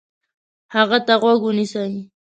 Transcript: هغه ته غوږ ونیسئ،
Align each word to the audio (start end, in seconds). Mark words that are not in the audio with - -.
هغه 0.73 0.97
ته 1.07 1.13
غوږ 1.21 1.39
ونیسئ، 1.45 1.89